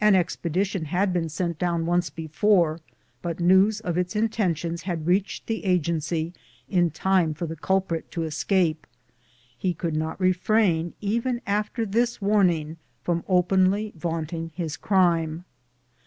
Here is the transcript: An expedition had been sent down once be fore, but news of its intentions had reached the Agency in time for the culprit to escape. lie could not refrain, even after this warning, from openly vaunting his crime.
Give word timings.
An 0.00 0.14
expedition 0.14 0.86
had 0.86 1.12
been 1.12 1.28
sent 1.28 1.58
down 1.58 1.84
once 1.84 2.08
be 2.08 2.26
fore, 2.28 2.80
but 3.20 3.40
news 3.40 3.80
of 3.82 3.98
its 3.98 4.16
intentions 4.16 4.84
had 4.84 5.06
reached 5.06 5.46
the 5.48 5.66
Agency 5.66 6.32
in 6.66 6.88
time 6.90 7.34
for 7.34 7.44
the 7.44 7.56
culprit 7.56 8.10
to 8.12 8.22
escape. 8.22 8.86
lie 9.62 9.74
could 9.76 9.94
not 9.94 10.18
refrain, 10.18 10.94
even 11.02 11.42
after 11.46 11.84
this 11.84 12.22
warning, 12.22 12.78
from 13.02 13.22
openly 13.28 13.92
vaunting 13.96 14.50
his 14.54 14.78
crime. 14.78 15.44